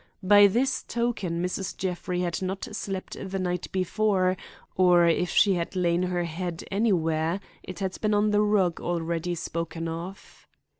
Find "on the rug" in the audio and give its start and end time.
8.15-8.81